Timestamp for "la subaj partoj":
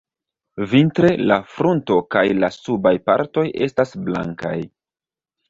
2.45-3.45